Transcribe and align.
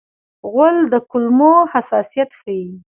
غول 0.51 0.77
د 0.91 0.95
کولمو 1.09 1.53
حساسیت 1.73 2.29
ښيي. 2.39 2.67